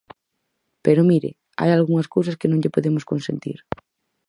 [0.85, 1.29] Pero mire,
[1.59, 3.57] hai algunhas cousas que non lle podemos consentir.